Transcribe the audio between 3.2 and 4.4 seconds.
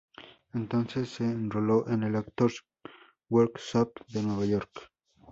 Workshops de